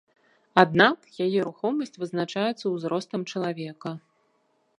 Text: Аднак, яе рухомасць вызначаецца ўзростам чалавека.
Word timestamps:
Аднак, 0.61 0.97
яе 1.27 1.39
рухомасць 1.49 1.93
вызначаецца 2.05 2.65
ўзростам 2.73 3.21
чалавека. 3.35 3.89